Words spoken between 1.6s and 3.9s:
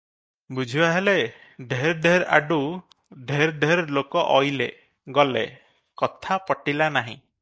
ଢେର ଢେର ଆଡୁ ଢେର ଢେର